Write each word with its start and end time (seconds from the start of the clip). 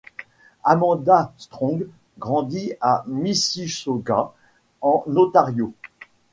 Amanda 0.63 1.31
Strong 1.37 1.83
grandit 2.17 2.73
à 2.81 3.03
Mississauga 3.05 4.33
en 4.81 5.03
Ontario. 5.15 5.73